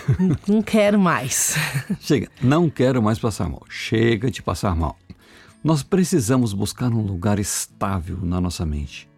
não 0.48 0.62
quero 0.62 0.98
mais. 0.98 1.54
Chega, 2.00 2.28
não 2.40 2.70
quero 2.70 3.02
mais 3.02 3.18
passar 3.18 3.48
mal. 3.48 3.62
Chega 3.68 4.30
de 4.30 4.42
passar 4.42 4.74
mal. 4.74 4.98
Nós 5.62 5.82
precisamos 5.82 6.52
buscar 6.52 6.90
um 6.92 7.02
lugar 7.02 7.38
estável 7.38 8.18
na 8.22 8.40
nossa 8.40 8.66
mente. 8.66 9.08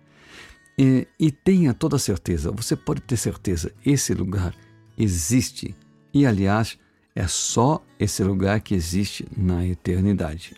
E, 0.76 1.06
e 1.18 1.30
tenha 1.30 1.72
toda 1.72 1.98
certeza, 1.98 2.50
você 2.50 2.74
pode 2.74 3.00
ter 3.00 3.16
certeza, 3.16 3.72
esse 3.86 4.12
lugar 4.12 4.54
existe. 4.98 5.74
E 6.12 6.26
aliás, 6.26 6.76
é 7.14 7.26
só 7.28 7.82
esse 7.98 8.22
lugar 8.24 8.60
que 8.60 8.74
existe 8.74 9.26
na 9.36 9.64
eternidade. 9.64 10.56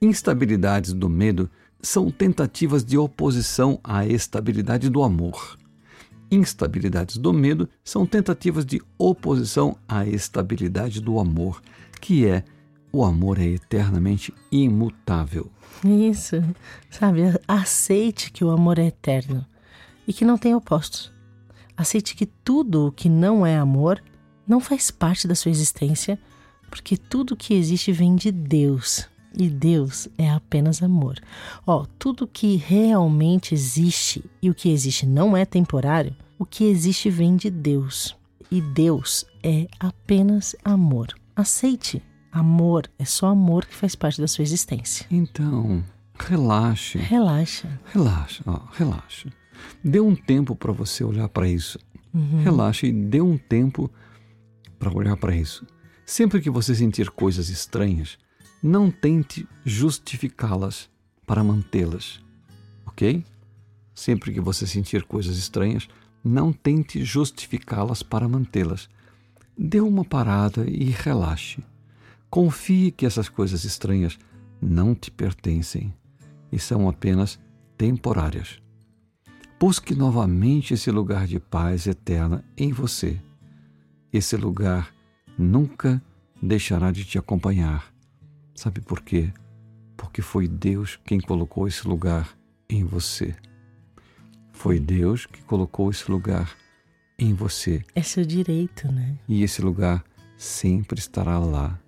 Instabilidades 0.00 0.92
do 0.92 1.08
medo 1.08 1.50
são 1.82 2.10
tentativas 2.10 2.84
de 2.84 2.98
oposição 2.98 3.80
à 3.82 4.06
estabilidade 4.06 4.88
do 4.88 5.02
amor. 5.02 5.58
Instabilidades 6.30 7.16
do 7.16 7.32
medo 7.32 7.68
são 7.82 8.06
tentativas 8.06 8.64
de 8.64 8.80
oposição 8.96 9.76
à 9.88 10.06
estabilidade 10.06 11.00
do 11.00 11.18
amor, 11.18 11.60
que 12.00 12.26
é 12.26 12.44
o 12.92 13.04
amor 13.04 13.38
é 13.38 13.46
eternamente 13.46 14.32
imutável. 14.50 15.50
Isso, 15.84 16.36
sabe? 16.90 17.22
Aceite 17.46 18.32
que 18.32 18.44
o 18.44 18.50
amor 18.50 18.78
é 18.78 18.86
eterno 18.86 19.46
e 20.06 20.12
que 20.12 20.24
não 20.24 20.36
tem 20.36 20.54
opostos. 20.54 21.12
Aceite 21.76 22.14
que 22.14 22.26
tudo 22.26 22.88
o 22.88 22.92
que 22.92 23.08
não 23.08 23.46
é 23.46 23.56
amor 23.56 24.02
não 24.46 24.60
faz 24.60 24.90
parte 24.90 25.26
da 25.26 25.34
sua 25.34 25.50
existência, 25.50 26.18
porque 26.68 26.96
tudo 26.96 27.36
que 27.36 27.54
existe 27.54 27.92
vem 27.92 28.14
de 28.14 28.30
Deus. 28.30 29.08
E 29.36 29.48
Deus 29.48 30.08
é 30.18 30.28
apenas 30.30 30.82
amor. 30.82 31.18
Ó, 31.66 31.86
tudo 31.98 32.26
que 32.26 32.56
realmente 32.56 33.54
existe 33.54 34.24
e 34.42 34.50
o 34.50 34.54
que 34.54 34.70
existe 34.70 35.06
não 35.06 35.36
é 35.36 35.44
temporário, 35.44 36.14
o 36.38 36.44
que 36.44 36.64
existe 36.64 37.10
vem 37.10 37.36
de 37.36 37.50
Deus. 37.50 38.16
E 38.50 38.60
Deus 38.60 39.24
é 39.42 39.68
apenas 39.78 40.56
amor. 40.64 41.08
Aceite. 41.36 42.02
Amor 42.32 42.88
é 42.98 43.04
só 43.04 43.28
amor 43.28 43.66
que 43.66 43.74
faz 43.74 43.94
parte 43.94 44.20
da 44.20 44.28
sua 44.28 44.42
existência. 44.42 45.06
Então, 45.10 45.84
relaxe. 46.18 46.98
Relaxa. 46.98 47.80
Relaxa, 47.92 48.42
ó, 48.46 48.60
relaxa. 48.72 49.28
Dê 49.84 50.00
um 50.00 50.14
tempo 50.14 50.54
para 50.54 50.72
você 50.72 51.04
olhar 51.04 51.28
para 51.28 51.48
isso. 51.48 51.78
Uhum. 52.12 52.42
Relaxe 52.42 52.86
e 52.86 52.92
dê 52.92 53.20
um 53.20 53.36
tempo 53.36 53.90
para 54.78 54.92
olhar 54.92 55.16
para 55.16 55.34
isso. 55.34 55.66
Sempre 56.04 56.40
que 56.40 56.50
você 56.50 56.74
sentir 56.74 57.10
coisas 57.10 57.48
estranhas, 57.48 58.18
não 58.62 58.90
tente 58.90 59.48
justificá-las 59.64 60.90
para 61.26 61.42
mantê-las, 61.42 62.20
ok? 62.86 63.24
Sempre 63.94 64.32
que 64.32 64.40
você 64.40 64.66
sentir 64.66 65.04
coisas 65.04 65.36
estranhas, 65.36 65.88
não 66.22 66.52
tente 66.52 67.02
justificá-las 67.04 68.02
para 68.02 68.28
mantê-las. 68.28 68.88
Dê 69.56 69.80
uma 69.80 70.04
parada 70.04 70.68
e 70.68 70.84
relaxe. 70.90 71.62
Confie 72.28 72.90
que 72.90 73.06
essas 73.06 73.28
coisas 73.28 73.64
estranhas 73.64 74.18
não 74.60 74.94
te 74.94 75.10
pertencem 75.10 75.92
e 76.52 76.58
são 76.58 76.88
apenas 76.88 77.38
temporárias. 77.76 78.60
Busque 79.58 79.94
novamente 79.94 80.74
esse 80.74 80.90
lugar 80.90 81.26
de 81.26 81.38
paz 81.38 81.86
eterna 81.86 82.44
em 82.56 82.72
você. 82.72 83.20
Esse 84.12 84.36
lugar 84.36 84.94
nunca 85.38 86.02
deixará 86.42 86.90
de 86.90 87.04
te 87.04 87.18
acompanhar 87.18 87.89
Sabe 88.54 88.80
por 88.80 89.00
quê? 89.00 89.32
Porque 89.96 90.22
foi 90.22 90.48
Deus 90.48 90.98
quem 91.04 91.20
colocou 91.20 91.66
esse 91.66 91.86
lugar 91.86 92.36
em 92.68 92.84
você. 92.84 93.34
Foi 94.52 94.78
Deus 94.78 95.26
que 95.26 95.42
colocou 95.42 95.90
esse 95.90 96.10
lugar 96.10 96.54
em 97.18 97.34
você. 97.34 97.82
É 97.94 98.02
seu 98.02 98.24
direito, 98.24 98.90
né? 98.90 99.16
E 99.28 99.42
esse 99.42 99.62
lugar 99.62 100.04
sempre 100.36 100.98
estará 100.98 101.38
lá 101.38 101.78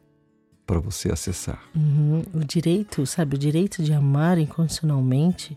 para 0.66 0.78
você 0.78 1.10
acessar. 1.10 1.62
Uhum. 1.74 2.22
O 2.32 2.44
direito, 2.44 3.04
sabe, 3.06 3.36
o 3.36 3.38
direito 3.38 3.82
de 3.82 3.92
amar 3.92 4.38
incondicionalmente 4.38 5.56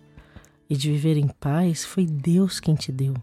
e 0.69 0.75
de 0.75 0.91
viver 0.91 1.17
em 1.17 1.27
paz 1.27 1.85
foi 1.85 2.05
Deus 2.05 2.59
quem 2.59 2.75
te 2.75 2.91
deu. 2.91 3.13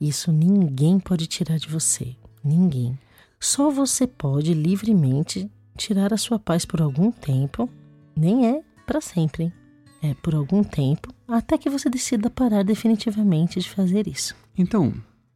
Isso 0.00 0.32
ninguém 0.32 0.98
pode 0.98 1.26
tirar 1.26 1.58
de 1.58 1.68
você. 1.68 2.16
Ninguém. 2.42 2.98
Só 3.38 3.70
você 3.70 4.06
pode 4.06 4.54
livremente 4.54 5.50
tirar 5.80 6.12
a 6.12 6.18
sua 6.18 6.38
paz 6.38 6.66
por 6.66 6.82
algum 6.82 7.10
tempo. 7.10 7.68
Nem 8.14 8.46
é 8.46 8.62
para 8.86 9.00
sempre? 9.00 9.52
É 10.02 10.14
por 10.14 10.34
algum 10.34 10.62
tempo, 10.62 11.12
até 11.26 11.56
que 11.56 11.70
você 11.70 11.88
decida 11.88 12.30
parar 12.30 12.62
definitivamente 12.62 13.60
de 13.60 13.68
fazer 13.68 14.06
isso. 14.06 14.34
Então, 14.56 14.94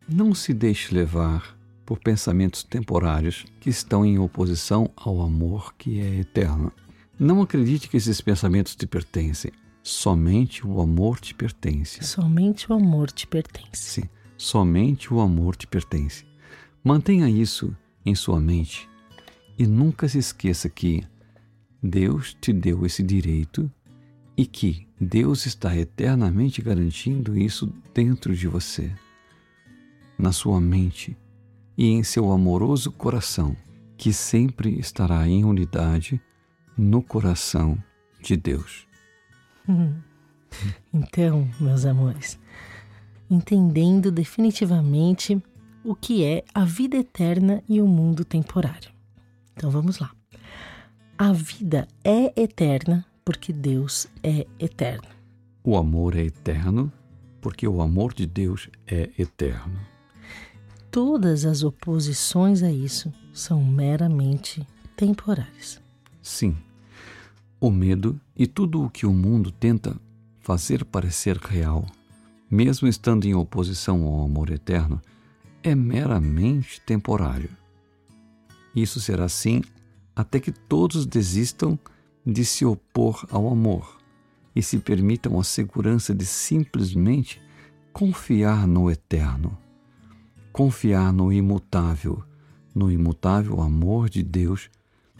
não 0.09 0.35
se 0.35 0.53
deixe 0.53 0.95
levar 0.95 1.57
por 1.85 1.99
pensamentos 1.99 2.63
temporários 2.63 3.45
que 3.61 3.71
estão 3.71 4.05
em 4.05 4.19
oposição 4.19 4.91
ao 4.97 5.23
amor 5.23 5.75
que 5.77 6.01
é 6.01 6.21
eterno. 6.21 6.73
Não 7.19 7.43
acredite 7.43 7.89
que 7.89 7.97
esses 7.97 8.21
pensamentos 8.21 8.75
te 8.75 8.87
pertencem. 8.87 9.53
Somente 9.83 10.67
o 10.67 10.81
amor 10.81 11.21
te 11.21 11.35
pertence. 11.35 12.03
Somente 12.03 12.71
o 12.71 12.75
amor 12.75 13.11
te 13.11 13.27
pertence. 13.27 14.01
Sim, 14.01 14.09
somente 14.37 15.13
o 15.13 15.21
amor 15.21 15.57
te 15.57 15.67
pertence. 15.67 16.25
Mantenha 16.83 17.29
isso 17.29 17.75
em 18.05 18.15
sua 18.15 18.41
mente 18.41 18.89
e 19.59 19.67
nunca 19.67 20.09
se 20.09 20.19
esqueça 20.19 20.69
que 20.69 21.05
Deus 21.83 22.37
te 22.41 22.53
deu 22.53 22.85
esse 22.87 23.03
direito 23.03 23.71
e 24.37 24.47
que 24.47 24.87
Deus 25.01 25.47
está 25.47 25.77
eternamente 25.77 26.63
garantindo 26.63 27.37
isso 27.39 27.73
dentro 27.93 28.35
de 28.35 28.49
você, 28.49 28.91
na 30.19 30.33
sua 30.33 30.61
mente 30.61 31.17
e 31.77 31.89
em 31.89 32.03
seu 32.03 32.33
amoroso 32.33 32.91
coração, 32.91 33.57
que 33.97 34.13
sempre 34.13 34.79
estará 34.79 35.29
em 35.29 35.45
unidade 35.45 36.21
no 36.77 37.03
coração 37.03 37.79
de 38.23 38.37
Deus. 38.37 38.87
Então, 40.93 41.51
meus 41.59 41.85
amores, 41.85 42.39
entendendo 43.29 44.13
definitivamente 44.13 45.43
o 45.85 45.97
que 45.97 46.25
é 46.25 46.45
a 46.55 46.65
vida 46.65 46.97
eterna 46.97 47.61
e 47.69 47.81
o 47.81 47.89
mundo 47.89 48.25
temporário. 48.25 48.94
Então 49.57 49.71
vamos 49.71 49.99
lá. 49.99 50.11
A 51.17 51.33
vida 51.33 51.87
é 52.03 52.33
eterna 52.41 53.07
porque 53.25 53.53
Deus 53.53 54.09
é 54.23 54.47
eterno. 54.59 55.09
O 55.63 55.77
amor 55.77 56.17
é 56.17 56.23
eterno 56.23 56.93
porque 57.41 57.67
o 57.67 57.81
amor 57.81 58.13
de 58.13 58.27
Deus 58.27 58.69
é 58.87 59.11
eterno. 59.19 59.79
Todas 60.91 61.45
as 61.45 61.63
oposições 61.63 62.63
a 62.63 62.71
isso 62.71 63.13
são 63.33 63.63
meramente 63.65 64.67
temporárias. 64.97 65.81
Sim, 66.23 66.57
o 67.61 67.71
medo 67.71 68.21
e 68.37 68.47
tudo 68.47 68.83
o 68.83 68.91
que 68.91 69.07
o 69.07 69.13
mundo 69.13 69.51
tenta 69.51 69.97
fazer 70.41 70.85
parecer 70.85 71.37
real, 71.39 71.87
mesmo 72.51 72.87
estando 72.87 73.25
em 73.25 73.35
oposição 73.35 74.05
ao 74.05 74.25
amor 74.25 74.51
eterno, 74.51 75.01
é 75.63 75.75
meramente 75.75 76.81
temporário. 76.83 77.51
Isso 78.75 79.01
será 79.01 79.25
assim 79.25 79.63
até 80.15 80.39
que 80.41 80.53
todos 80.53 81.07
desistam 81.07 81.79
de 82.25 82.45
se 82.45 82.65
opor 82.65 83.27
ao 83.31 83.49
amor 83.49 83.99
e 84.55 84.63
se 84.63 84.79
permitam 84.79 85.39
a 85.39 85.45
segurança 85.45 86.15
de 86.15 86.25
simplesmente 86.25 87.41
confiar 87.93 88.67
no 88.67 88.91
eterno, 88.91 89.57
confiar 90.53 91.13
no 91.13 91.33
imutável, 91.33 92.23
no 92.75 92.91
imutável 92.91 93.61
amor 93.61 94.09
de 94.09 94.23
Deus 94.23 94.71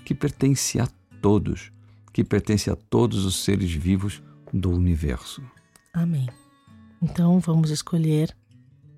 que 0.05 0.15
pertence 0.15 0.79
a 0.79 0.89
todos, 1.21 1.73
que 2.13 2.23
pertence 2.23 2.71
a 2.71 2.77
todos 2.77 3.25
os 3.25 3.43
seres 3.45 3.73
vivos 3.73 4.23
do 4.53 4.71
universo. 4.71 5.43
Amém. 5.93 6.29
Então 7.03 7.39
vamos 7.41 7.71
escolher 7.71 8.35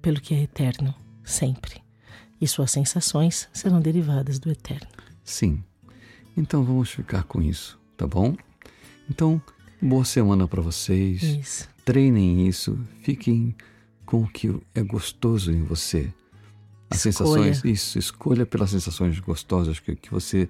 pelo 0.01 0.21
que 0.21 0.35
é 0.35 0.43
eterno, 0.43 0.95
sempre. 1.25 1.86
E 2.41 2.47
suas 2.47 2.71
sensações 2.71 3.49
serão 3.53 3.81
derivadas 3.81 4.39
do 4.39 4.51
eterno. 4.51 4.89
Sim. 5.25 5.63
Então 6.37 6.65
vamos 6.65 6.91
ficar 6.91 7.25
com 7.25 7.41
isso 7.41 7.79
tá 7.97 8.07
bom? 8.07 8.37
Então, 9.09 9.41
boa 9.81 10.05
semana 10.05 10.47
para 10.47 10.61
vocês. 10.61 11.23
Isso. 11.23 11.69
Treinem 11.85 12.47
isso, 12.47 12.79
fiquem 13.03 13.55
com 14.05 14.23
o 14.23 14.29
que 14.29 14.55
é 14.75 14.83
gostoso 14.83 15.53
em 15.53 15.63
você. 15.63 16.13
As 16.91 17.05
escolha. 17.05 17.53
sensações, 17.53 17.65
isso, 17.65 17.99
escolha 17.99 18.47
pelas 18.47 18.71
sensações 18.71 19.19
gostosas 19.19 19.81
que, 19.81 19.97
que 19.97 20.11
você 20.11 20.49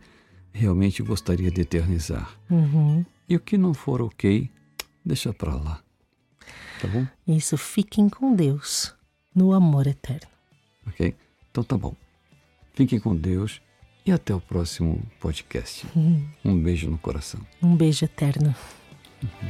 realmente 0.52 1.02
gostaria 1.02 1.50
de 1.50 1.60
eternizar. 1.62 2.34
Uhum. 2.50 3.04
E 3.28 3.36
o 3.36 3.40
que 3.40 3.56
não 3.56 3.72
for 3.72 4.02
ok, 4.02 4.50
deixa 5.04 5.32
para 5.32 5.54
lá. 5.54 5.82
Tá 6.80 6.88
bom? 6.88 7.06
Isso, 7.26 7.56
fiquem 7.56 8.08
com 8.08 8.34
Deus 8.34 8.94
no 9.34 9.52
amor 9.52 9.86
eterno. 9.86 10.28
Ok? 10.86 11.14
Então 11.56 11.64
tá 11.64 11.78
bom. 11.78 11.94
Fiquem 12.74 13.00
com 13.00 13.16
Deus 13.16 13.62
e 14.04 14.12
até 14.12 14.34
o 14.34 14.40
próximo 14.42 15.00
podcast. 15.18 15.86
Uhum. 15.96 16.22
Um 16.44 16.62
beijo 16.62 16.90
no 16.90 16.98
coração. 16.98 17.40
Um 17.62 17.74
beijo 17.74 18.04
eterno. 18.04 18.54
Uhum. 19.22 19.48